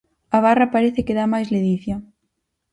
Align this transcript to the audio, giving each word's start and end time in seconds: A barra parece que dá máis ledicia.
A 0.35 0.37
barra 0.45 0.67
parece 0.75 1.05
que 1.05 1.17
dá 1.19 1.25
máis 1.33 1.47
ledicia. 1.55 1.95